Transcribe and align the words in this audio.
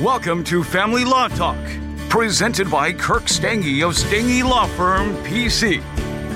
Welcome 0.00 0.44
to 0.44 0.62
Family 0.62 1.06
Law 1.06 1.28
Talk, 1.28 1.56
presented 2.10 2.70
by 2.70 2.92
Kirk 2.92 3.22
Stange 3.22 3.82
of 3.82 3.94
Stange 3.94 4.44
Law 4.44 4.66
Firm, 4.66 5.14
PC. 5.24 5.80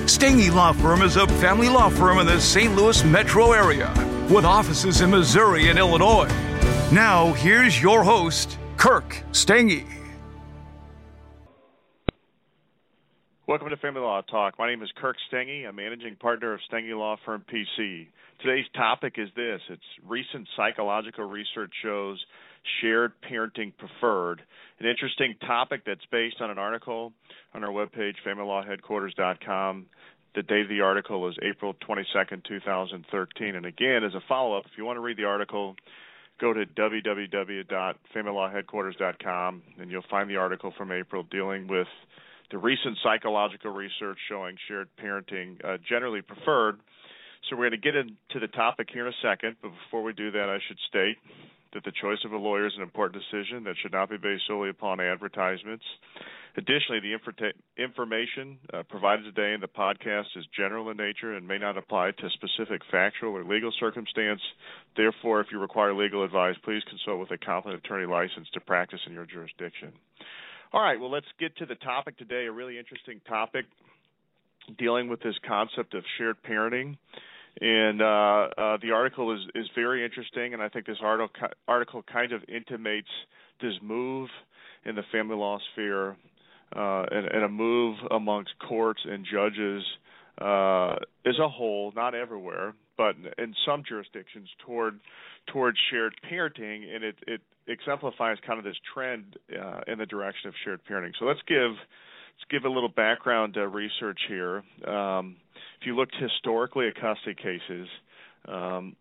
Stange 0.07 0.51
Law 0.51 0.71
Firm 0.71 1.03
is 1.03 1.15
a 1.15 1.27
family 1.27 1.69
law 1.69 1.87
firm 1.89 2.17
in 2.17 2.25
the 2.25 2.41
St. 2.41 2.75
Louis 2.75 3.03
metro 3.03 3.51
area 3.51 3.93
with 4.31 4.45
offices 4.45 5.01
in 5.01 5.11
Missouri 5.11 5.69
and 5.69 5.77
Illinois. 5.77 6.27
Now, 6.91 7.33
here's 7.33 7.79
your 7.79 8.03
host, 8.03 8.57
Kirk 8.77 9.21
Stange. 9.31 10.00
Welcome 13.51 13.67
to 13.67 13.75
Family 13.75 13.99
Law 13.99 14.21
Talk. 14.21 14.57
My 14.57 14.69
name 14.69 14.81
is 14.81 14.89
Kirk 14.95 15.17
Stange. 15.29 15.67
I'm 15.67 15.75
managing 15.75 16.15
partner 16.15 16.53
of 16.53 16.61
Stange 16.71 16.97
Law 16.97 17.17
Firm 17.25 17.43
PC. 17.53 18.07
Today's 18.41 18.63
topic 18.73 19.15
is 19.17 19.27
this 19.35 19.59
it's 19.69 19.83
recent 20.07 20.47
psychological 20.55 21.25
research 21.25 21.73
shows 21.83 22.17
shared 22.79 23.11
parenting 23.29 23.73
preferred. 23.77 24.41
An 24.79 24.87
interesting 24.87 25.35
topic 25.45 25.81
that's 25.85 26.05
based 26.13 26.37
on 26.39 26.49
an 26.49 26.57
article 26.57 27.11
on 27.53 27.65
our 27.65 27.71
webpage, 27.71 28.13
familylawheadquarters.com. 28.25 29.85
The 30.33 30.43
date 30.43 30.61
of 30.61 30.69
the 30.69 30.79
article 30.79 31.27
is 31.27 31.35
April 31.43 31.75
22nd, 31.85 32.45
2013. 32.47 33.55
And 33.55 33.65
again, 33.65 34.05
as 34.05 34.13
a 34.13 34.21
follow 34.29 34.57
up, 34.57 34.63
if 34.65 34.71
you 34.77 34.85
want 34.85 34.95
to 34.95 35.01
read 35.01 35.17
the 35.17 35.25
article, 35.25 35.75
go 36.39 36.53
to 36.53 36.65
www.familylawheadquarters.com 36.65 39.61
and 39.77 39.91
you'll 39.91 40.05
find 40.09 40.29
the 40.29 40.37
article 40.37 40.71
from 40.77 40.93
April 40.93 41.23
dealing 41.29 41.67
with 41.67 41.87
the 42.51 42.57
recent 42.57 42.97
psychological 43.01 43.71
research 43.71 44.17
showing 44.29 44.57
shared 44.67 44.89
parenting 45.01 45.63
uh, 45.63 45.77
generally 45.87 46.21
preferred. 46.21 46.79
So 47.49 47.55
we're 47.55 47.69
going 47.69 47.81
to 47.81 47.91
get 47.91 47.95
into 47.95 48.39
the 48.39 48.47
topic 48.47 48.89
here 48.93 49.07
in 49.07 49.13
a 49.13 49.17
second, 49.21 49.55
but 49.61 49.71
before 49.71 50.03
we 50.03 50.13
do 50.13 50.31
that, 50.31 50.49
I 50.49 50.59
should 50.67 50.77
state 50.87 51.17
that 51.73 51.83
the 51.85 51.91
choice 52.01 52.19
of 52.25 52.33
a 52.33 52.37
lawyer 52.37 52.67
is 52.67 52.73
an 52.75 52.83
important 52.83 53.23
decision 53.23 53.63
that 53.63 53.75
should 53.81 53.93
not 53.93 54.09
be 54.09 54.17
based 54.17 54.43
solely 54.47 54.69
upon 54.69 54.99
advertisements. 54.99 55.85
Additionally, 56.57 56.99
the 56.99 57.15
information 57.81 58.59
uh, 58.73 58.83
provided 58.89 59.23
today 59.23 59.53
in 59.53 59.61
the 59.61 59.69
podcast 59.69 60.27
is 60.35 60.45
general 60.55 60.89
in 60.89 60.97
nature 60.97 61.33
and 61.33 61.47
may 61.47 61.57
not 61.57 61.77
apply 61.77 62.11
to 62.11 62.29
specific 62.31 62.81
factual 62.91 63.37
or 63.37 63.45
legal 63.45 63.71
circumstance. 63.79 64.41
Therefore, 64.97 65.39
if 65.39 65.47
you 65.49 65.59
require 65.59 65.93
legal 65.93 66.25
advice, 66.25 66.55
please 66.65 66.83
consult 66.89 67.21
with 67.21 67.31
a 67.31 67.37
competent 67.37 67.81
attorney 67.85 68.05
licensed 68.05 68.53
to 68.53 68.59
practice 68.59 68.99
in 69.07 69.13
your 69.13 69.25
jurisdiction. 69.25 69.93
All 70.73 70.81
right, 70.81 70.97
well, 70.97 71.11
let's 71.11 71.27
get 71.37 71.57
to 71.57 71.65
the 71.65 71.75
topic 71.75 72.17
today, 72.17 72.45
a 72.45 72.51
really 72.51 72.79
interesting 72.79 73.19
topic 73.27 73.65
dealing 74.77 75.09
with 75.09 75.21
this 75.21 75.35
concept 75.45 75.93
of 75.93 76.03
shared 76.17 76.37
parenting. 76.49 76.97
And 77.59 78.01
uh, 78.01 78.05
uh, 78.05 78.77
the 78.81 78.91
article 78.93 79.35
is, 79.35 79.41
is 79.53 79.65
very 79.75 80.05
interesting, 80.05 80.53
and 80.53 80.63
I 80.63 80.69
think 80.69 80.85
this 80.85 80.99
article, 81.03 81.49
article 81.67 82.03
kind 82.03 82.31
of 82.31 82.43
intimates 82.47 83.09
this 83.61 83.73
move 83.81 84.29
in 84.85 84.95
the 84.95 85.01
family 85.11 85.35
law 85.35 85.59
sphere 85.73 86.11
uh, 86.73 87.03
and, 87.11 87.25
and, 87.25 87.43
a 87.43 87.49
move 87.49 87.97
amongst 88.09 88.51
courts 88.65 89.01
and 89.03 89.27
judges 89.29 89.83
uh, 90.39 90.95
as 91.25 91.37
a 91.37 91.49
whole, 91.49 91.91
not 91.97 92.15
everywhere, 92.15 92.73
but 93.01 93.15
in 93.43 93.55
some 93.65 93.81
jurisdictions 93.87 94.47
toward 94.63 94.99
toward 95.47 95.75
shared 95.89 96.13
parenting, 96.31 96.93
and 96.93 97.03
it, 97.03 97.15
it 97.25 97.41
exemplifies 97.67 98.37
kind 98.45 98.59
of 98.59 98.63
this 98.63 98.75
trend 98.93 99.37
uh, 99.59 99.81
in 99.87 99.97
the 99.97 100.05
direction 100.05 100.49
of 100.49 100.53
shared 100.63 100.81
parenting. 100.87 101.11
So 101.17 101.25
let's 101.25 101.41
give 101.47 101.71
let's 101.71 102.47
give 102.51 102.63
a 102.63 102.69
little 102.69 102.89
background 102.89 103.57
uh, 103.57 103.65
research 103.65 104.19
here. 104.27 104.63
Um, 104.87 105.37
if 105.79 105.87
you 105.87 105.95
looked 105.95 106.15
historically 106.15 106.89
at 106.89 106.93
custody 106.95 107.33
cases, 107.33 107.87
um, 108.47 108.95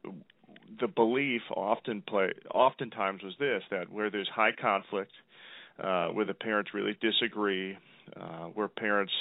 the 0.81 0.89
belief 0.89 1.43
often 1.55 2.03
play 2.09 2.31
oftentimes 2.55 3.23
was 3.23 3.35
this 3.39 3.63
that 3.71 3.93
where 3.93 4.09
there's 4.11 4.31
high 4.35 4.53
conflict, 4.59 5.13
uh, 5.79 6.09
where 6.09 6.25
the 6.25 6.33
parents 6.33 6.71
really 6.73 6.97
disagree, 7.03 7.77
uh, 8.19 8.47
where 8.55 8.69
parents 8.69 9.13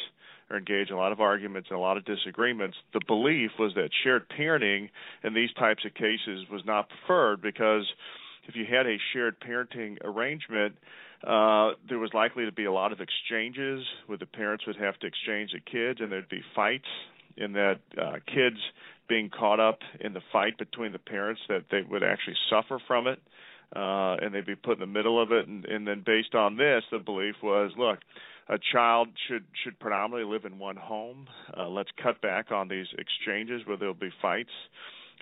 are 0.49 0.57
engaged 0.57 0.89
in 0.89 0.95
a 0.95 0.99
lot 0.99 1.11
of 1.11 1.19
arguments 1.19 1.69
and 1.69 1.77
a 1.77 1.81
lot 1.81 1.97
of 1.97 2.05
disagreements, 2.05 2.77
the 2.93 3.01
belief 3.07 3.51
was 3.59 3.73
that 3.75 3.89
shared 4.03 4.27
parenting 4.29 4.89
in 5.23 5.33
these 5.33 5.53
types 5.53 5.85
of 5.85 5.93
cases 5.93 6.45
was 6.51 6.61
not 6.65 6.89
preferred 6.89 7.41
because 7.41 7.85
if 8.47 8.55
you 8.55 8.65
had 8.65 8.87
a 8.87 8.97
shared 9.13 9.39
parenting 9.39 9.97
arrangement, 10.03 10.75
uh, 11.23 11.71
there 11.87 11.99
was 11.99 12.11
likely 12.13 12.45
to 12.45 12.51
be 12.51 12.65
a 12.65 12.71
lot 12.71 12.91
of 12.91 12.99
exchanges 12.99 13.85
where 14.07 14.17
the 14.17 14.25
parents 14.25 14.65
would 14.65 14.77
have 14.77 14.97
to 14.99 15.07
exchange 15.07 15.51
the 15.51 15.59
kids, 15.59 15.99
and 16.01 16.11
there'd 16.11 16.29
be 16.29 16.41
fights, 16.55 16.87
in 17.37 17.53
that 17.53 17.79
uh, 17.99 18.13
kids 18.27 18.57
being 19.07 19.29
caught 19.29 19.59
up 19.59 19.79
in 19.99 20.13
the 20.13 20.21
fight 20.31 20.57
between 20.57 20.91
the 20.91 20.99
parents 20.99 21.41
that 21.47 21.63
they 21.71 21.81
would 21.81 22.03
actually 22.03 22.35
suffer 22.49 22.79
from 22.87 23.07
it. 23.07 23.19
Uh, 23.75 24.15
and 24.21 24.33
they'd 24.33 24.45
be 24.45 24.55
put 24.55 24.73
in 24.73 24.79
the 24.79 24.87
middle 24.87 25.21
of 25.21 25.31
it, 25.31 25.47
and, 25.47 25.63
and 25.65 25.87
then 25.87 26.01
based 26.03 26.33
on 26.33 26.57
this, 26.57 26.83
the 26.91 26.97
belief 26.97 27.35
was, 27.43 27.71
look, 27.77 27.99
a 28.49 28.57
child 28.73 29.09
should 29.27 29.45
should 29.63 29.77
predominantly 29.77 30.31
live 30.33 30.43
in 30.45 30.57
one 30.57 30.75
home. 30.75 31.27
Uh, 31.55 31.69
let's 31.69 31.91
cut 32.01 32.19
back 32.19 32.51
on 32.51 32.67
these 32.67 32.87
exchanges 32.97 33.61
where 33.67 33.77
there'll 33.77 33.93
be 33.93 34.09
fights. 34.21 34.49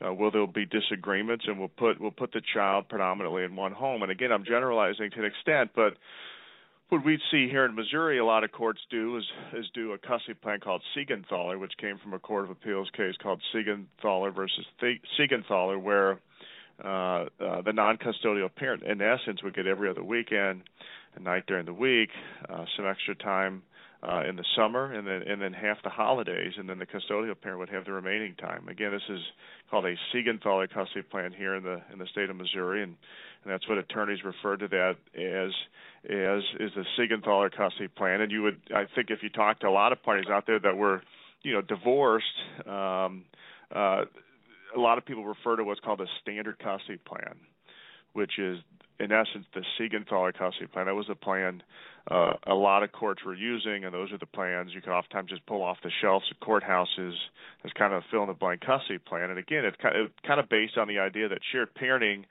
Uh, 0.02 0.10
uh, 0.10 0.14
will 0.14 0.48
be 0.48 0.66
disagreements, 0.66 1.46
and 1.48 1.58
we'll 1.58 1.68
put 1.70 2.00
we'll 2.00 2.12
put 2.12 2.32
the 2.32 2.42
child 2.54 2.88
predominantly 2.90 3.44
in 3.44 3.56
one 3.56 3.72
home. 3.72 4.04
And 4.04 4.12
again, 4.12 4.32
I'm 4.32 4.46
generalizing 4.46 5.12
to 5.12 5.20
an 5.20 5.26
extent, 5.26 5.72
but 5.76 5.94
what 6.90 7.04
we 7.04 7.20
see 7.32 7.50
here 7.50 7.66
in 7.66 7.76
Missouri, 7.76 8.20
a 8.20 8.26
lot 8.26 8.44
of 8.44 8.52
courts 8.52 8.80
do 8.90 9.18
is 9.18 9.24
is 9.54 9.66
do 9.74 9.94
a 9.94 9.98
custody 9.98 10.36
plan 10.36 10.60
called 10.60 10.82
Siegenthaler, 10.96 11.60
which 11.60 11.74
came 11.80 11.98
from 11.98 12.14
a 12.14 12.20
court 12.20 12.46
of 12.46 12.52
appeals 12.52 12.90
case 12.96 13.16
called 13.22 13.42
Siegenthaler 13.54 14.34
versus 14.34 14.66
Siegenthaler, 15.20 15.82
where 15.82 16.20
uh, 16.84 17.26
uh, 17.40 17.62
the 17.62 17.74
non-custodial 17.74 18.54
parent, 18.56 18.84
in 18.84 19.02
essence, 19.02 19.42
would 19.44 19.56
get 19.56 19.66
every 19.66 19.90
other 19.90 20.04
weekend, 20.04 20.64
a 21.16 21.20
night 21.20 21.46
during 21.48 21.66
the 21.66 21.74
week, 21.74 22.10
uh, 22.50 22.66
some 22.76 22.86
extra 22.86 23.16
time 23.16 23.64
uh, 24.04 24.22
in 24.30 24.36
the 24.36 24.46
summer, 24.56 24.94
and 24.94 25.08
then 25.08 25.24
and 25.24 25.42
then 25.42 25.54
half 25.54 25.78
the 25.84 25.90
holidays, 25.90 26.54
and 26.58 26.70
then 26.70 26.78
the 26.78 26.86
custodial 26.86 27.40
parent 27.40 27.60
would 27.60 27.70
have 27.70 27.86
the 27.86 27.92
remaining 27.92 28.36
time. 28.36 28.68
Again, 28.68 28.92
this 28.92 29.02
is 29.10 29.22
called 29.72 29.86
a 29.86 29.96
Siegenthaler 30.14 30.72
custody 30.72 31.02
plan 31.02 31.34
here 31.36 31.56
in 31.56 31.64
the 31.64 31.82
in 31.92 31.98
the 31.98 32.06
state 32.12 32.30
of 32.30 32.36
Missouri, 32.36 32.84
and, 32.84 32.96
and 33.44 33.52
that's 33.52 33.68
what 33.68 33.80
attorneys 33.80 34.20
refer 34.24 34.56
to 34.58 34.68
that 34.68 34.98
as 35.16 35.52
as 36.06 36.44
is 36.60 36.72
the 36.76 36.86
Siegenthaler 36.98 37.52
custody 37.56 37.88
plan. 37.88 38.22
And 38.22 38.32
you 38.32 38.44
would, 38.44 38.62
I 38.74 38.84
think, 38.94 39.10
if 39.10 39.24
you 39.24 39.30
talk 39.30 39.60
to 39.62 39.68
a 39.68 39.72
lot 39.72 39.92
of 39.92 40.04
parties 40.04 40.30
out 40.32 40.46
there 40.46 40.60
that 40.60 40.78
were, 40.78 41.02
you 41.42 41.54
know, 41.54 41.62
divorced. 41.62 42.26
Um, 42.68 43.26
uh, 43.76 44.06
a 44.76 44.80
lot 44.80 44.98
of 44.98 45.06
people 45.06 45.26
refer 45.26 45.56
to 45.56 45.64
what's 45.64 45.80
called 45.80 46.02
a 46.02 46.08
standard 46.22 46.60
custody 46.60 47.00
plan, 47.06 47.36
which 48.14 48.40
is 48.40 48.60
in 49.00 49.12
essence 49.12 49.46
the 49.54 49.64
Siegenthaler 49.80 50.34
custody 50.34 50.68
plan. 50.68 50.88
That 50.88 50.96
was 50.96 51.10
a 51.10 51.16
plan 51.16 51.64
uh, 52.10 52.34
a 52.46 52.54
lot 52.54 52.84
of 52.84 52.92
courts 52.94 53.22
were 53.26 53.34
using, 53.34 53.84
and 53.84 53.94
those 53.94 54.12
are 54.14 54.18
the 54.18 54.26
plans 54.26 54.72
you 54.74 54.82
can 54.82 54.94
oftentimes 54.94 55.30
just 55.30 55.46
pull 55.46 55.62
off 55.62 55.78
the 55.84 55.92
shelves 56.02 56.26
of 56.32 56.48
courthouses 56.48 57.14
as 57.66 57.72
kind 57.78 57.94
of 57.94 58.02
a 58.02 58.06
fill 58.10 58.22
in 58.22 58.28
the 58.28 58.34
blank 58.34 58.62
custody 58.62 58.98
plan. 58.98 59.30
And 59.30 59.38
again, 59.38 59.66
it's 59.66 59.76
kind 59.82 59.98
of, 59.98 60.12
kind 60.26 60.40
of 60.40 60.48
based 60.48 60.78
on 60.78 60.88
the 60.88 61.00
idea 61.00 61.28
that 61.28 61.40
shared 61.52 61.76
parenting, 61.76 62.24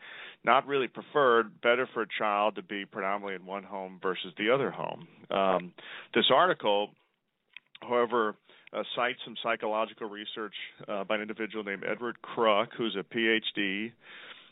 not 0.45 0.67
really 0.67 0.89
preferred, 0.89 1.61
better 1.61 1.87
for 1.93 2.03
a 2.03 2.07
child 2.19 2.57
to 2.57 2.63
be 2.63 2.87
predominantly 2.87 3.35
in 3.35 3.45
one 3.45 3.65
home 3.65 3.99
versus 4.03 4.33
the 4.39 4.51
other 4.51 4.71
home. 4.71 5.09
Um, 5.31 5.73
this 6.15 6.31
article, 6.35 6.91
however, 7.83 8.35
uh, 8.73 8.83
cites 8.95 9.19
some 9.25 9.37
psychological 9.43 10.09
research 10.09 10.55
uh, 10.89 11.05
by 11.05 11.17
an 11.17 11.23
individual 11.23 11.65
named 11.65 11.85
Edward 11.89 12.17
Kruk, 12.23 12.69
who's 12.77 12.97
a 12.99 13.03
PhD 13.03 13.93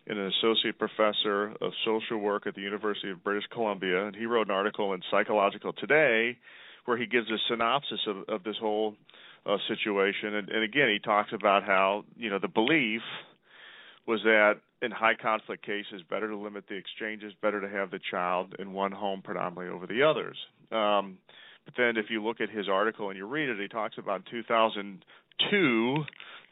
and 0.06 0.18
an 0.18 0.32
associate 0.38 0.78
professor 0.78 1.54
of 1.60 1.72
social 1.84 2.18
work 2.18 2.46
at 2.46 2.54
the 2.54 2.60
University 2.60 3.10
of 3.10 3.24
British 3.24 3.44
Columbia, 3.50 4.06
and 4.06 4.14
he 4.14 4.26
wrote 4.26 4.48
an 4.48 4.54
article 4.54 4.92
in 4.92 5.00
Psychological 5.10 5.72
Today 5.72 6.36
where 6.84 6.98
he 6.98 7.06
gives 7.06 7.30
a 7.30 7.38
synopsis 7.48 8.00
of, 8.06 8.28
of 8.28 8.44
this 8.44 8.56
whole 8.60 8.94
uh, 9.46 9.56
situation. 9.68 10.34
And, 10.34 10.48
and 10.50 10.62
again, 10.62 10.88
he 10.92 10.98
talks 10.98 11.30
about 11.32 11.64
how 11.64 12.04
you 12.16 12.30
know 12.30 12.38
the 12.38 12.48
belief 12.48 13.02
was 14.06 14.20
that 14.24 14.60
in 14.82 14.90
high 14.90 15.14
conflict 15.14 15.64
cases, 15.64 16.02
better 16.10 16.28
to 16.28 16.36
limit 16.36 16.64
the 16.68 16.74
exchanges, 16.74 17.32
better 17.40 17.60
to 17.60 17.68
have 17.68 17.90
the 17.90 18.00
child 18.10 18.54
in 18.58 18.72
one 18.74 18.92
home 18.92 19.22
predominantly 19.22 19.74
over 19.74 19.86
the 19.86 20.02
others. 20.02 20.36
Um, 20.70 21.18
but 21.64 21.74
then, 21.76 21.96
if 21.96 22.06
you 22.10 22.22
look 22.22 22.40
at 22.40 22.50
his 22.50 22.68
article 22.68 23.08
and 23.08 23.16
you 23.16 23.26
read 23.26 23.48
it, 23.48 23.58
he 23.58 23.68
talks 23.68 23.96
about 23.98 24.22
2002 24.30 26.04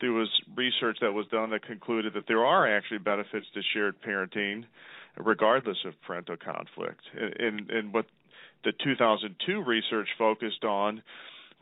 there 0.02 0.12
was 0.12 0.28
research 0.56 0.98
that 1.00 1.12
was 1.12 1.26
done 1.28 1.50
that 1.50 1.64
concluded 1.64 2.12
that 2.14 2.24
there 2.26 2.44
are 2.44 2.76
actually 2.76 2.98
benefits 2.98 3.46
to 3.54 3.62
shared 3.72 3.94
parenting, 4.02 4.64
regardless 5.16 5.78
of 5.86 5.94
parental 6.04 6.36
conflict. 6.36 7.00
And, 7.14 7.70
and 7.70 7.94
what 7.94 8.06
the 8.64 8.72
2002 8.84 9.62
research 9.62 10.08
focused 10.18 10.64
on 10.64 11.02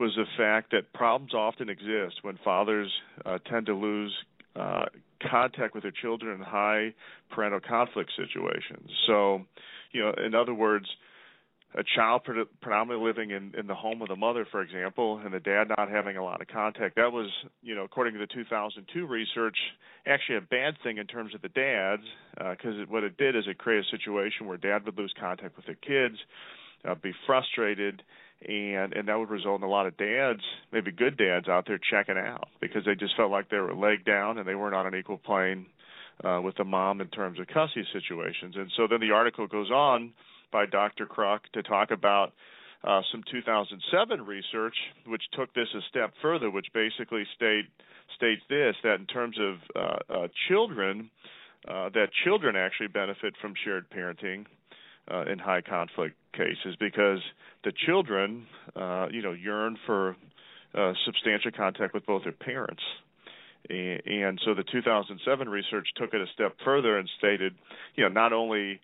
was 0.00 0.12
the 0.16 0.24
fact 0.38 0.70
that 0.72 0.92
problems 0.94 1.34
often 1.34 1.68
exist 1.68 2.16
when 2.22 2.38
fathers 2.42 2.90
uh, 3.26 3.38
tend 3.50 3.66
to 3.66 3.74
lose 3.74 4.14
uh, 4.56 4.86
contact 5.30 5.74
with 5.74 5.82
their 5.82 5.92
children 5.92 6.34
in 6.34 6.40
high 6.40 6.94
parental 7.30 7.60
conflict 7.60 8.10
situations. 8.16 8.90
So, 9.06 9.42
you 9.92 10.00
know, 10.00 10.14
in 10.24 10.34
other 10.34 10.54
words, 10.54 10.86
a 11.74 11.84
child 11.96 12.24
pre- 12.24 12.44
predominantly 12.60 13.06
living 13.06 13.30
in 13.30 13.54
in 13.56 13.66
the 13.66 13.74
home 13.74 14.02
of 14.02 14.08
the 14.08 14.16
mother, 14.16 14.46
for 14.50 14.60
example, 14.60 15.20
and 15.24 15.32
the 15.32 15.40
dad 15.40 15.68
not 15.68 15.88
having 15.88 16.16
a 16.16 16.24
lot 16.24 16.40
of 16.40 16.48
contact. 16.48 16.96
That 16.96 17.12
was, 17.12 17.30
you 17.62 17.74
know, 17.74 17.84
according 17.84 18.14
to 18.14 18.18
the 18.18 18.26
2002 18.26 19.06
research, 19.06 19.56
actually 20.06 20.36
a 20.36 20.40
bad 20.40 20.74
thing 20.82 20.98
in 20.98 21.06
terms 21.06 21.34
of 21.34 21.42
the 21.42 21.48
dads, 21.48 22.02
because 22.36 22.74
uh, 22.80 22.86
what 22.88 23.04
it 23.04 23.16
did 23.16 23.36
is 23.36 23.44
it 23.46 23.58
created 23.58 23.84
a 23.86 23.96
situation 23.96 24.46
where 24.46 24.56
dad 24.56 24.84
would 24.84 24.98
lose 24.98 25.14
contact 25.18 25.56
with 25.56 25.66
their 25.66 25.76
kids, 25.76 26.18
uh, 26.88 26.94
be 26.96 27.12
frustrated, 27.26 28.02
and 28.46 28.92
and 28.92 29.06
that 29.06 29.18
would 29.18 29.30
result 29.30 29.60
in 29.60 29.66
a 29.66 29.70
lot 29.70 29.86
of 29.86 29.96
dads, 29.96 30.40
maybe 30.72 30.90
good 30.90 31.16
dads 31.16 31.48
out 31.48 31.66
there 31.68 31.78
checking 31.78 32.18
out 32.18 32.48
because 32.60 32.84
they 32.84 32.96
just 32.96 33.16
felt 33.16 33.30
like 33.30 33.48
they 33.48 33.58
were 33.58 33.74
leg 33.74 34.04
down 34.04 34.38
and 34.38 34.48
they 34.48 34.56
weren't 34.56 34.74
on 34.74 34.86
an 34.86 34.94
equal 34.96 35.18
plane 35.18 35.66
uh, 36.24 36.40
with 36.42 36.56
the 36.56 36.64
mom 36.64 37.00
in 37.00 37.06
terms 37.08 37.38
of 37.38 37.46
custody 37.46 37.86
situations. 37.92 38.56
And 38.56 38.72
so 38.76 38.88
then 38.88 39.00
the 39.00 39.12
article 39.12 39.46
goes 39.46 39.70
on 39.70 40.12
by 40.50 40.66
Dr. 40.66 41.06
Kruk 41.06 41.40
to 41.54 41.62
talk 41.62 41.90
about 41.90 42.32
uh, 42.82 43.02
some 43.12 43.22
2007 43.30 44.24
research, 44.24 44.74
which 45.06 45.22
took 45.32 45.52
this 45.54 45.68
a 45.74 45.80
step 45.90 46.12
further, 46.22 46.50
which 46.50 46.66
basically 46.72 47.24
state, 47.36 47.66
states 48.16 48.42
this 48.48 48.74
that 48.82 49.00
in 49.00 49.06
terms 49.06 49.36
of 49.38 49.56
uh, 49.76 50.14
uh, 50.14 50.28
children, 50.48 51.10
uh, 51.68 51.90
that 51.90 52.08
children 52.24 52.56
actually 52.56 52.88
benefit 52.88 53.34
from 53.40 53.52
shared 53.64 53.86
parenting 53.90 54.46
uh, 55.12 55.30
in 55.30 55.38
high 55.38 55.60
conflict 55.60 56.16
cases 56.32 56.74
because 56.80 57.18
the 57.64 57.72
children, 57.86 58.46
uh, 58.74 59.08
you 59.10 59.20
know, 59.22 59.32
yearn 59.32 59.76
for 59.86 60.16
substantial 61.04 61.50
contact 61.50 61.92
with 61.92 62.06
both 62.06 62.22
their 62.22 62.32
parents. 62.32 62.82
And 63.68 64.40
so 64.44 64.54
the 64.54 64.62
2007 64.62 65.48
research 65.48 65.88
took 65.96 66.14
it 66.14 66.20
a 66.20 66.26
step 66.32 66.56
further 66.64 66.96
and 66.96 67.08
stated, 67.18 67.54
you 67.96 68.04
know, 68.04 68.08
not 68.08 68.32
only 68.32 68.80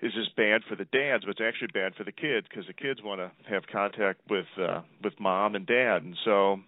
is 0.00 0.12
this 0.14 0.28
bad 0.36 0.62
for 0.68 0.76
the 0.76 0.84
dads, 0.84 1.24
but 1.24 1.30
it's 1.30 1.40
actually 1.40 1.68
bad 1.72 1.94
for 1.94 2.04
the 2.04 2.12
kids 2.12 2.46
because 2.48 2.66
the 2.66 2.74
kids 2.74 3.00
want 3.02 3.20
to 3.20 3.30
have 3.48 3.62
contact 3.72 4.20
with 4.28 4.46
uh, 4.60 4.82
with 5.02 5.14
mom 5.18 5.54
and 5.54 5.66
dad, 5.66 6.02
and 6.02 6.16
so 6.24 6.60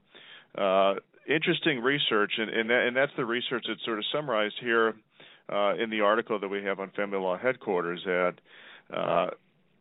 uh, 0.56 0.94
interesting 1.28 1.80
research, 1.80 2.32
and 2.38 2.50
and, 2.50 2.70
that, 2.70 2.86
and 2.86 2.96
that's 2.96 3.12
the 3.16 3.25
research 3.25 3.64
that's 3.69 3.84
sort 3.84 3.98
of 3.98 4.04
summarized 4.12 4.54
here 4.60 4.94
uh, 5.52 5.75
in 5.75 5.90
the 5.90 6.00
article 6.00 6.40
that 6.40 6.48
we 6.48 6.62
have 6.64 6.80
on 6.80 6.90
Family 6.96 7.19
Law 7.19 7.36
Headquarters. 7.36 8.00
That 8.06 8.34
uh, 8.94 9.31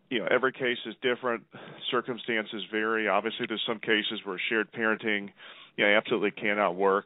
you 0.10 0.20
know 0.20 0.28
every 0.30 0.52
case 0.52 0.78
is 0.86 0.96
different, 1.02 1.44
circumstances 1.90 2.64
vary. 2.70 3.08
Obviously, 3.08 3.46
there's 3.48 3.64
some 3.66 3.80
cases 3.80 4.20
where 4.26 4.40
shared 4.50 4.72
parenting, 4.74 5.30
you 5.78 5.86
know, 5.86 5.96
absolutely 5.96 6.32
cannot 6.32 6.76
work 6.76 7.06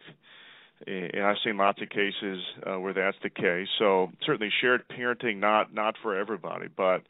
and 0.87 1.23
I've 1.23 1.37
seen 1.43 1.57
lots 1.57 1.81
of 1.81 1.89
cases 1.89 2.39
uh, 2.65 2.79
where 2.79 2.93
that's 2.93 3.17
the 3.23 3.29
case. 3.29 3.67
So 3.79 4.11
certainly 4.25 4.51
shared 4.61 4.83
parenting 4.89 5.37
not 5.37 5.73
not 5.73 5.95
for 6.01 6.17
everybody, 6.17 6.67
but 6.75 7.01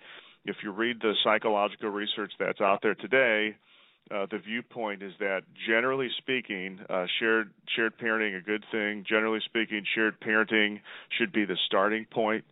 if 0.45 0.57
you 0.63 0.71
read 0.71 0.97
the 1.01 1.13
psychological 1.23 1.89
research 1.89 2.31
that's 2.39 2.61
out 2.61 2.79
there 2.81 2.95
today, 2.95 3.55
uh, 4.09 4.25
the 4.29 4.39
viewpoint 4.39 5.03
is 5.03 5.13
that 5.19 5.41
generally 5.67 6.09
speaking, 6.17 6.79
uh, 6.89 7.05
shared 7.19 7.51
shared 7.75 7.97
parenting 7.97 8.37
a 8.37 8.41
good 8.41 8.65
thing. 8.71 9.05
Generally 9.07 9.41
speaking, 9.45 9.83
shared 9.95 10.19
parenting 10.19 10.79
should 11.17 11.31
be 11.31 11.45
the 11.45 11.57
starting 11.67 12.05
point 12.11 12.43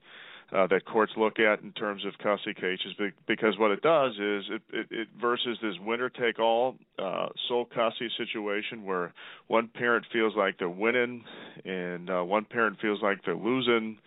uh, 0.51 0.65
that 0.67 0.85
courts 0.85 1.11
look 1.15 1.39
at 1.39 1.61
in 1.61 1.71
terms 1.73 2.05
of 2.05 2.13
custody 2.17 2.53
cases 2.53 2.93
because 3.27 3.57
what 3.59 3.71
it 3.71 3.81
does 3.81 4.13
is 4.13 4.45
it, 4.49 4.61
it, 4.73 4.87
it 4.89 5.07
versus 5.19 5.57
this 5.61 5.75
winner 5.85 6.09
take 6.09 6.39
all 6.39 6.75
uh, 6.97 7.27
sole 7.47 7.65
custody 7.65 8.09
situation 8.17 8.83
where 8.83 9.13
one 9.47 9.67
parent 9.67 10.05
feels 10.11 10.33
like 10.35 10.57
they're 10.57 10.69
winning 10.69 11.23
and 11.65 12.09
uh, 12.09 12.21
one 12.23 12.45
parent 12.45 12.79
feels 12.81 13.01
like 13.01 13.19
they're 13.25 13.35
losing. 13.35 13.97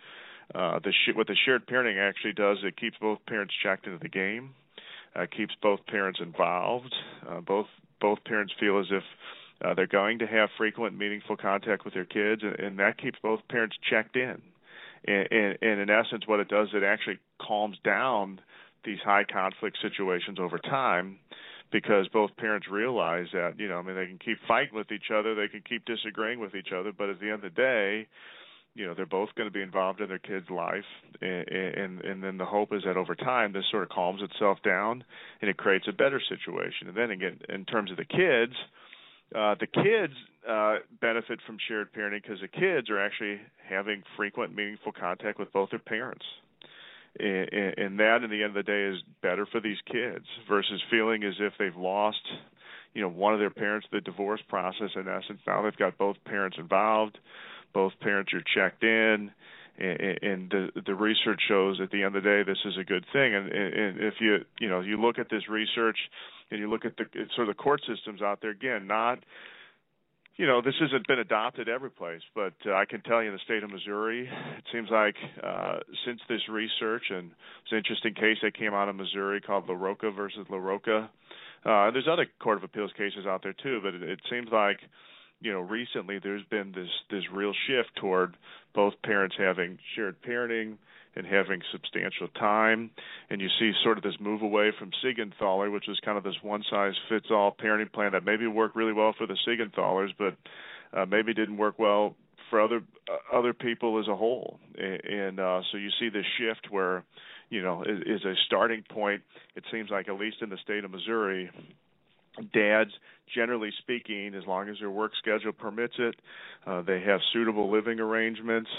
Uh, 0.53 0.79
the 0.83 0.91
sh- 0.91 1.15
what 1.15 1.27
the 1.27 1.35
shared 1.45 1.65
parenting 1.65 1.97
actually 1.97 2.33
does 2.33 2.57
it 2.63 2.75
keeps 2.75 2.97
both 2.99 3.19
parents 3.25 3.53
checked 3.63 3.85
into 3.85 3.99
the 3.99 4.09
game, 4.09 4.49
uh, 5.15 5.25
keeps 5.35 5.53
both 5.61 5.79
parents 5.87 6.19
involved. 6.21 6.93
Uh, 7.27 7.39
both 7.39 7.67
both 8.01 8.21
parents 8.25 8.53
feel 8.59 8.79
as 8.79 8.87
if 8.91 9.03
uh, 9.63 9.73
they're 9.73 9.87
going 9.87 10.19
to 10.19 10.27
have 10.27 10.49
frequent, 10.57 10.97
meaningful 10.97 11.37
contact 11.37 11.85
with 11.85 11.93
their 11.93 12.03
kids, 12.03 12.41
and, 12.43 12.59
and 12.59 12.79
that 12.79 12.97
keeps 12.97 13.17
both 13.23 13.39
parents 13.47 13.77
checked 13.89 14.17
in 14.17 14.41
and, 15.05 15.27
and, 15.31 15.57
and 15.61 15.79
in 15.81 15.89
essence, 15.89 16.23
what 16.25 16.39
it 16.39 16.47
does, 16.47 16.69
it 16.73 16.83
actually 16.83 17.19
calms 17.41 17.77
down 17.83 18.39
these 18.85 18.99
high 19.03 19.23
conflict 19.23 19.77
situations 19.81 20.39
over 20.39 20.57
time 20.57 21.19
because 21.71 22.07
both 22.09 22.35
parents 22.37 22.67
realize 22.69 23.27
that 23.33 23.53
you 23.57 23.67
know 23.67 23.79
I 23.79 23.81
mean 23.81 23.95
they 23.95 24.05
can 24.05 24.19
keep 24.19 24.37
fighting 24.47 24.75
with 24.75 24.91
each 24.91 25.09
other, 25.13 25.35
they 25.35 25.47
can 25.47 25.63
keep 25.67 25.85
disagreeing 25.85 26.39
with 26.39 26.55
each 26.55 26.69
other, 26.75 26.91
but 26.95 27.09
at 27.09 27.19
the 27.19 27.25
end 27.25 27.35
of 27.35 27.41
the 27.41 27.49
day, 27.49 28.07
you 28.75 28.85
know 28.85 28.93
they're 28.93 29.05
both 29.05 29.29
going 29.35 29.47
to 29.47 29.53
be 29.53 29.61
involved 29.61 29.99
in 29.99 30.09
their 30.09 30.19
kid's 30.19 30.49
life, 30.49 30.85
and, 31.21 31.47
and 31.49 32.01
and 32.01 32.23
then 32.23 32.37
the 32.37 32.45
hope 32.45 32.73
is 32.73 32.83
that 32.85 32.97
over 32.97 33.15
time 33.15 33.53
this 33.53 33.65
sort 33.71 33.83
of 33.83 33.89
calms 33.89 34.21
itself 34.21 34.59
down 34.63 35.03
and 35.41 35.49
it 35.49 35.57
creates 35.57 35.87
a 35.87 35.93
better 35.93 36.21
situation. 36.29 36.87
And 36.87 36.95
then 36.95 37.11
again, 37.11 37.39
in 37.49 37.65
terms 37.65 37.91
of 37.91 37.97
the 37.97 38.05
kids, 38.05 38.53
uh, 38.53 38.69
the 39.33 39.67
kids 39.67 40.13
uh, 40.47 40.77
benefit 41.01 41.39
from 41.45 41.57
shared 41.67 41.91
parenting 41.93 42.21
because 42.21 42.39
the 42.41 42.47
kids 42.47 42.89
are 42.89 43.03
actually 43.03 43.39
having 43.67 44.03
frequent, 44.15 44.55
meaningful 44.55 44.91
contact 44.91 45.39
with 45.39 45.51
both 45.51 45.69
their 45.71 45.79
parents. 45.79 46.25
And, 47.19 47.99
that, 47.99 48.21
in 48.23 48.31
the 48.31 48.41
end 48.41 48.45
of 48.45 48.53
the 48.53 48.63
day, 48.63 48.95
is 48.95 49.03
better 49.21 49.45
for 49.45 49.61
these 49.61 49.77
kids 49.91 50.25
versus 50.49 50.81
feeling 50.89 51.23
as 51.23 51.35
if 51.39 51.53
they've 51.59 51.75
lost, 51.75 52.21
you 52.95 53.01
know, 53.03 53.09
one 53.09 53.33
of 53.35 53.39
their 53.39 53.51
parents. 53.51 53.85
The 53.91 54.01
divorce 54.01 54.41
process, 54.49 54.89
in 54.95 55.07
essence, 55.07 55.39
now 55.45 55.61
they've 55.61 55.77
got 55.77 55.97
both 55.99 56.17
parents 56.25 56.57
involved, 56.59 57.19
both 57.71 57.93
parents 58.01 58.31
are 58.33 58.41
checked 58.55 58.83
in, 58.83 59.31
and 59.77 60.49
the 60.49 60.69
the 60.85 60.95
research 60.95 61.41
shows 61.47 61.79
at 61.81 61.91
the 61.91 62.03
end 62.03 62.15
of 62.15 62.23
the 62.23 62.29
day 62.29 62.43
this 62.43 62.59
is 62.65 62.77
a 62.79 62.83
good 62.83 63.05
thing. 63.11 63.35
And 63.35 63.49
if 63.99 64.15
you 64.19 64.45
you 64.59 64.69
know 64.69 64.81
you 64.81 65.01
look 65.01 65.17
at 65.17 65.29
this 65.29 65.47
research 65.49 65.97
and 66.51 66.59
you 66.59 66.69
look 66.69 66.85
at 66.85 66.97
the 66.97 67.05
sort 67.35 67.49
of 67.49 67.55
the 67.55 67.61
court 67.61 67.81
systems 67.87 68.21
out 68.21 68.39
there 68.41 68.51
again, 68.51 68.87
not 68.87 69.19
you 70.35 70.47
know 70.47 70.61
this 70.61 70.73
hasn't 70.79 71.07
been 71.07 71.19
adopted 71.19 71.69
every 71.69 71.91
place, 71.91 72.21
but 72.33 72.53
uh, 72.65 72.73
I 72.73 72.85
can 72.85 73.01
tell 73.01 73.21
you 73.21 73.29
in 73.29 73.33
the 73.33 73.39
state 73.45 73.63
of 73.63 73.69
Missouri, 73.69 74.27
it 74.57 74.63
seems 74.71 74.89
like 74.89 75.15
uh, 75.43 75.79
since 76.05 76.19
this 76.27 76.41
research 76.49 77.03
and 77.09 77.31
it's 77.63 77.71
an 77.71 77.77
interesting 77.77 78.13
case 78.13 78.37
that 78.41 78.57
came 78.57 78.73
out 78.73 78.89
of 78.89 78.95
Missouri 78.95 79.41
called 79.41 79.67
LaRocca 79.67 80.15
versus 80.15 80.45
LaRocca. 80.49 81.09
Uh, 81.65 81.91
there's 81.91 82.07
other 82.11 82.25
court 82.39 82.57
of 82.57 82.63
appeals 82.63 82.91
cases 82.97 83.25
out 83.25 83.41
there 83.43 83.53
too, 83.53 83.79
but 83.83 83.93
it, 83.93 84.03
it 84.03 84.19
seems 84.29 84.49
like 84.51 84.79
you 85.39 85.51
know 85.51 85.59
recently 85.59 86.19
there's 86.21 86.45
been 86.49 86.71
this 86.71 86.89
this 87.11 87.23
real 87.31 87.53
shift 87.67 87.95
toward 87.95 88.35
both 88.73 88.93
parents 89.03 89.35
having 89.37 89.77
shared 89.95 90.15
parenting 90.23 90.77
and 91.15 91.25
having 91.25 91.61
substantial 91.71 92.27
time. 92.39 92.89
And 93.29 93.41
you 93.41 93.47
see 93.59 93.71
sort 93.83 93.97
of 93.97 94.03
this 94.03 94.15
move 94.19 94.41
away 94.41 94.71
from 94.77 94.91
Siegenthaler, 95.03 95.71
which 95.71 95.87
is 95.87 95.99
kind 96.03 96.17
of 96.17 96.23
this 96.23 96.35
one 96.41 96.63
size 96.69 96.93
fits 97.09 97.27
all 97.31 97.55
parenting 97.55 97.91
plan 97.91 98.13
that 98.13 98.25
maybe 98.25 98.47
worked 98.47 98.75
really 98.75 98.93
well 98.93 99.13
for 99.17 99.27
the 99.27 99.37
Siegenthalers, 99.47 100.09
but 100.17 100.35
uh, 100.97 101.05
maybe 101.05 101.33
didn't 101.33 101.57
work 101.57 101.77
well 101.79 102.15
for 102.49 102.61
other 102.61 102.81
uh, 103.09 103.37
other 103.37 103.53
people 103.53 103.99
as 103.99 104.07
a 104.07 104.15
whole. 104.15 104.59
And, 104.77 105.03
and 105.03 105.39
uh, 105.39 105.61
so 105.71 105.77
you 105.77 105.89
see 105.99 106.09
this 106.09 106.25
shift 106.37 106.71
where, 106.71 107.03
you 107.49 107.61
know, 107.61 107.83
is, 107.83 107.99
is 108.05 108.25
a 108.25 108.33
starting 108.45 108.83
point. 108.89 109.21
It 109.55 109.63
seems 109.71 109.89
like 109.89 110.07
at 110.07 110.15
least 110.15 110.37
in 110.41 110.49
the 110.49 110.57
state 110.63 110.83
of 110.83 110.91
Missouri, 110.91 111.51
dads 112.53 112.91
generally 113.33 113.69
speaking 113.79 114.33
as 114.35 114.43
long 114.47 114.69
as 114.69 114.77
their 114.79 114.89
work 114.89 115.11
schedule 115.19 115.51
permits 115.51 115.93
it 115.97 116.15
uh, 116.65 116.81
they 116.81 116.99
have 117.01 117.19
suitable 117.31 117.71
living 117.71 117.99
arrangements 117.99 118.69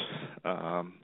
um, 0.45 0.95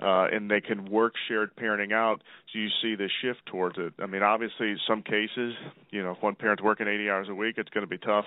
uh, 0.00 0.26
and 0.32 0.50
they 0.50 0.60
can 0.60 0.90
work 0.90 1.14
shared 1.28 1.54
parenting 1.56 1.92
out. 1.92 2.22
So 2.52 2.58
you 2.58 2.68
see 2.82 2.94
the 2.94 3.08
shift 3.22 3.44
towards 3.46 3.76
it. 3.78 3.92
I 4.02 4.06
mean, 4.06 4.22
obviously, 4.22 4.74
some 4.88 5.02
cases, 5.02 5.54
you 5.90 6.02
know, 6.02 6.12
if 6.12 6.22
one 6.22 6.34
parent's 6.34 6.62
working 6.62 6.88
80 6.88 7.10
hours 7.10 7.28
a 7.28 7.34
week, 7.34 7.56
it's 7.58 7.70
going 7.70 7.84
to 7.84 7.90
be 7.90 7.98
tough, 7.98 8.24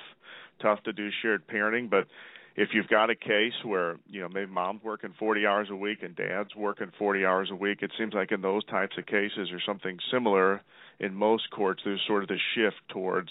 tough 0.61 0.83
to 0.83 0.93
do 0.93 1.09
shared 1.21 1.47
parenting. 1.47 1.89
But 1.89 2.07
if 2.55 2.69
you've 2.73 2.87
got 2.87 3.09
a 3.09 3.15
case 3.15 3.53
where 3.63 3.97
you 4.07 4.21
know 4.21 4.29
maybe 4.29 4.51
mom's 4.51 4.83
working 4.83 5.13
40 5.17 5.47
hours 5.47 5.67
a 5.71 5.75
week 5.75 6.03
and 6.03 6.15
dad's 6.15 6.55
working 6.55 6.91
40 6.99 7.25
hours 7.25 7.49
a 7.51 7.55
week, 7.55 7.79
it 7.81 7.91
seems 7.97 8.13
like 8.13 8.31
in 8.31 8.41
those 8.41 8.63
types 8.65 8.95
of 8.97 9.05
cases 9.07 9.49
or 9.51 9.59
something 9.65 9.97
similar, 10.11 10.61
in 10.99 11.15
most 11.15 11.49
courts, 11.49 11.81
there's 11.83 12.01
sort 12.07 12.21
of 12.21 12.29
the 12.29 12.37
shift 12.53 12.77
towards 12.89 13.29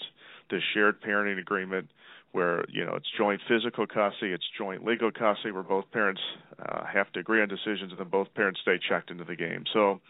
the 0.49 0.59
shared 0.73 1.01
parenting 1.01 1.39
agreement 1.39 1.89
where 2.33 2.65
you 2.67 2.83
know 2.83 2.95
it's 2.95 3.07
joint 3.17 3.39
physical 3.47 3.87
custody, 3.87 4.33
it's 4.33 4.43
joint 4.57 4.83
legal 4.83 5.11
custody, 5.11 5.51
where 5.51 5.63
both 5.63 5.85
parents 5.91 6.21
uh, 6.59 6.83
have 6.85 7.09
to 7.13 7.19
agree 7.19 7.41
on 7.41 7.47
decisions, 7.47 7.91
and 7.91 7.97
then 7.97 8.09
both 8.09 8.27
parents 8.33 8.59
stay 8.61 8.77
checked 8.89 9.09
into 9.09 9.23
the 9.23 9.35
game. 9.35 9.63
So, 9.71 10.01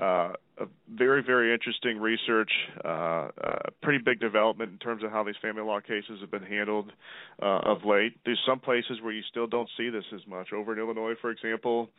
uh, 0.00 0.32
a 0.58 0.66
very 0.88 1.22
very 1.22 1.52
interesting 1.52 1.98
research, 1.98 2.50
uh, 2.84 3.28
a 3.36 3.70
pretty 3.82 4.02
big 4.02 4.20
development 4.20 4.70
in 4.72 4.78
terms 4.78 5.02
of 5.02 5.10
how 5.10 5.24
these 5.24 5.34
family 5.42 5.62
law 5.62 5.80
cases 5.80 6.20
have 6.20 6.30
been 6.30 6.44
handled 6.44 6.92
uh, 7.42 7.60
of 7.64 7.84
late. 7.84 8.16
There's 8.24 8.40
some 8.46 8.60
places 8.60 9.02
where 9.02 9.12
you 9.12 9.22
still 9.28 9.48
don't 9.48 9.68
see 9.76 9.90
this 9.90 10.04
as 10.14 10.20
much. 10.28 10.52
Over 10.52 10.74
in 10.74 10.78
Illinois, 10.78 11.14
for 11.20 11.30
example, 11.30 11.90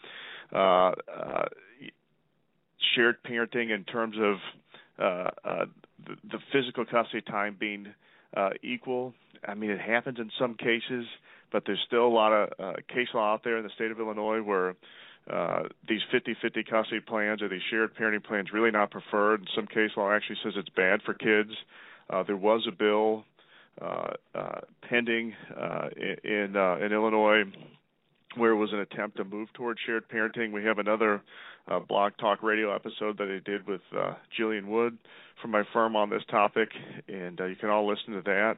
uh, 0.53 0.57
uh, 0.57 1.45
shared 2.95 3.17
parenting 3.23 3.75
in 3.75 3.83
terms 3.83 4.15
of 4.17 4.37
the, 4.97 6.15
the 6.31 6.39
physical 6.53 6.85
custody 6.85 7.21
time 7.21 7.57
being 7.59 7.87
uh, 8.35 8.49
equal. 8.63 9.13
I 9.47 9.53
mean, 9.53 9.69
it 9.69 9.81
happens 9.81 10.19
in 10.19 10.31
some 10.39 10.55
cases, 10.55 11.05
but 11.51 11.63
there's 11.65 11.83
still 11.85 12.07
a 12.07 12.09
lot 12.09 12.31
of 12.31 12.49
uh, 12.59 12.73
case 12.87 13.07
law 13.13 13.33
out 13.33 13.43
there 13.43 13.57
in 13.57 13.63
the 13.63 13.69
state 13.75 13.91
of 13.91 13.99
Illinois 13.99 14.41
where 14.41 14.75
uh, 15.31 15.63
these 15.87 16.01
50-50 16.13 16.69
custody 16.69 17.01
plans 17.01 17.41
or 17.41 17.49
these 17.49 17.61
shared 17.69 17.95
parenting 17.95 18.23
plans 18.23 18.49
really 18.53 18.71
not 18.71 18.91
preferred. 18.91 19.47
Some 19.55 19.65
case 19.67 19.91
law 19.97 20.11
actually 20.11 20.37
says 20.43 20.53
it's 20.55 20.69
bad 20.69 21.01
for 21.03 21.13
kids. 21.13 21.51
Uh, 22.09 22.23
there 22.23 22.37
was 22.37 22.67
a 22.67 22.71
bill 22.71 23.25
uh, 23.81 24.13
uh, 24.33 24.61
pending 24.87 25.33
uh, 25.55 25.89
in 26.23 26.55
uh, 26.55 26.77
in 26.77 26.93
Illinois 26.93 27.43
where 28.37 28.51
it 28.51 28.55
was 28.55 28.71
an 28.73 28.79
attempt 28.79 29.17
to 29.17 29.23
move 29.23 29.51
towards 29.53 29.79
shared 29.85 30.07
parenting. 30.09 30.51
We 30.51 30.63
have 30.63 30.79
another 30.79 31.21
uh, 31.67 31.79
blog 31.79 32.13
talk 32.19 32.43
radio 32.43 32.73
episode 32.73 33.17
that 33.17 33.29
I 33.29 33.39
did 33.49 33.67
with 33.67 33.81
uh, 33.97 34.13
Jillian 34.39 34.67
Wood 34.67 34.97
from 35.41 35.51
my 35.51 35.63
firm 35.73 35.95
on 35.95 36.09
this 36.09 36.23
topic, 36.29 36.69
and 37.07 37.39
uh, 37.39 37.45
you 37.45 37.55
can 37.55 37.69
all 37.69 37.87
listen 37.87 38.13
to 38.13 38.21
that. 38.21 38.57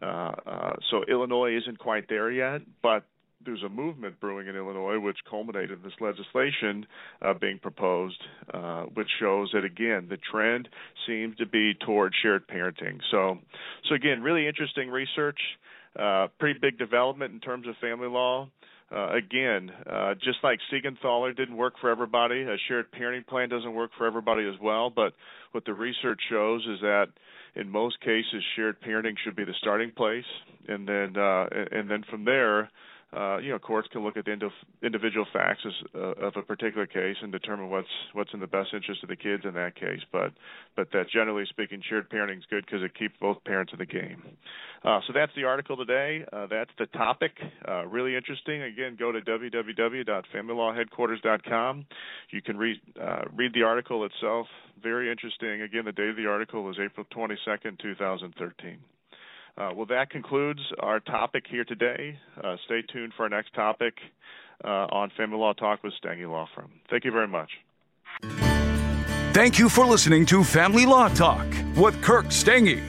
Uh, 0.00 0.32
uh, 0.46 0.72
so 0.90 1.04
Illinois 1.08 1.56
isn't 1.56 1.78
quite 1.78 2.08
there 2.08 2.30
yet, 2.30 2.62
but 2.82 3.04
there's 3.44 3.62
a 3.62 3.68
movement 3.68 4.20
brewing 4.20 4.46
in 4.46 4.56
Illinois 4.56 4.98
which 4.98 5.18
culminated 5.28 5.72
in 5.72 5.82
this 5.82 5.92
legislation 6.00 6.86
uh, 7.22 7.34
being 7.34 7.58
proposed, 7.58 8.22
uh, 8.52 8.82
which 8.94 9.08
shows 9.20 9.50
that 9.52 9.64
again 9.64 10.06
the 10.08 10.18
trend 10.30 10.68
seems 11.06 11.36
to 11.36 11.46
be 11.46 11.74
toward 11.74 12.12
shared 12.22 12.46
parenting. 12.46 13.00
So, 13.10 13.38
so 13.88 13.94
again, 13.94 14.22
really 14.22 14.46
interesting 14.46 14.88
research, 14.88 15.38
uh, 15.98 16.28
pretty 16.38 16.58
big 16.58 16.78
development 16.78 17.34
in 17.34 17.40
terms 17.40 17.66
of 17.66 17.74
family 17.80 18.08
law. 18.08 18.48
Uh, 18.94 19.14
again, 19.14 19.70
uh, 19.90 20.14
just 20.14 20.38
like 20.42 20.58
Siegenthaler 20.70 21.34
didn't 21.34 21.56
work 21.56 21.74
for 21.80 21.90
everybody, 21.90 22.42
a 22.42 22.56
shared 22.68 22.86
parenting 22.92 23.26
plan 23.26 23.48
doesn't 23.48 23.72
work 23.72 23.90
for 23.96 24.06
everybody 24.06 24.46
as 24.46 24.60
well. 24.60 24.90
But 24.90 25.14
what 25.52 25.64
the 25.64 25.72
research 25.72 26.20
shows 26.28 26.60
is 26.66 26.80
that 26.82 27.06
in 27.54 27.70
most 27.70 28.00
cases, 28.00 28.42
shared 28.54 28.76
parenting 28.82 29.14
should 29.24 29.36
be 29.36 29.44
the 29.44 29.54
starting 29.60 29.92
place, 29.92 30.24
and 30.68 30.86
then 30.86 31.16
uh, 31.16 31.46
and 31.70 31.90
then 31.90 32.04
from 32.10 32.24
there, 32.24 32.70
uh, 33.14 33.36
you 33.38 33.50
know, 33.50 33.58
courts 33.58 33.88
can 33.92 34.02
look 34.02 34.16
at 34.16 34.24
the 34.24 34.34
individual 34.82 35.26
facts 35.32 35.60
uh, 35.94 35.98
of 35.98 36.32
a 36.36 36.42
particular 36.42 36.86
case 36.86 37.16
and 37.20 37.30
determine 37.30 37.68
what's 37.68 37.86
what's 38.14 38.32
in 38.32 38.40
the 38.40 38.46
best 38.46 38.70
interest 38.72 39.02
of 39.02 39.10
the 39.10 39.16
kids 39.16 39.42
in 39.44 39.52
that 39.54 39.74
case. 39.74 40.00
But 40.10 40.32
but 40.76 40.90
that 40.92 41.10
generally 41.12 41.44
speaking, 41.48 41.82
shared 41.88 42.08
parenting 42.08 42.38
is 42.38 42.44
good 42.48 42.64
because 42.64 42.82
it 42.82 42.94
keeps 42.98 43.14
both 43.20 43.44
parents 43.44 43.72
in 43.72 43.78
the 43.78 43.86
game. 43.86 44.22
Uh, 44.84 44.98
so 45.06 45.12
that's 45.12 45.30
the 45.36 45.44
article 45.44 45.76
today. 45.76 46.24
Uh, 46.32 46.46
that's 46.48 46.70
the 46.78 46.86
topic. 46.86 47.32
Uh, 47.68 47.86
really 47.86 48.16
interesting. 48.16 48.62
Again, 48.62 48.96
go 48.98 49.12
to 49.12 49.20
www.familylawheadquarters.com. 49.20 51.86
You 52.30 52.42
can 52.42 52.56
read 52.56 52.80
uh, 53.00 53.22
read 53.34 53.52
the 53.52 53.62
article 53.62 54.04
itself. 54.06 54.46
Very 54.82 55.10
interesting. 55.10 55.60
Again, 55.62 55.84
the 55.84 55.92
date 55.92 56.08
of 56.08 56.16
the 56.16 56.26
article 56.26 56.68
is 56.70 56.76
April 56.82 57.06
22nd, 57.14 57.78
2013. 57.78 58.78
Uh, 59.56 59.70
well, 59.74 59.86
that 59.86 60.10
concludes 60.10 60.60
our 60.80 61.00
topic 61.00 61.44
here 61.48 61.64
today. 61.64 62.18
Uh, 62.42 62.56
stay 62.64 62.82
tuned 62.92 63.12
for 63.16 63.24
our 63.24 63.28
next 63.28 63.54
topic 63.54 63.94
uh, 64.64 64.86
on 64.90 65.10
Family 65.16 65.36
Law 65.36 65.52
Talk 65.52 65.82
with 65.82 65.92
Stange 66.02 66.28
Law 66.28 66.48
Firm. 66.54 66.70
Thank 66.90 67.04
you 67.04 67.12
very 67.12 67.28
much. 67.28 67.50
Thank 69.32 69.58
you 69.58 69.68
for 69.68 69.86
listening 69.86 70.26
to 70.26 70.44
Family 70.44 70.86
Law 70.86 71.08
Talk 71.08 71.46
with 71.76 72.00
Kirk 72.02 72.26
Stange. 72.26 72.80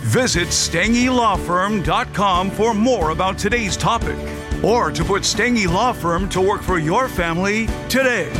Visit 0.00 0.48
StangeLawFirm.com 0.48 2.50
for 2.50 2.74
more 2.74 3.10
about 3.10 3.38
today's 3.38 3.76
topic 3.76 4.18
or 4.62 4.90
to 4.90 5.04
put 5.04 5.22
Stange 5.22 5.66
Law 5.66 5.92
Firm 5.92 6.28
to 6.30 6.40
work 6.40 6.62
for 6.62 6.78
your 6.78 7.08
family 7.08 7.66
today. 7.88 8.30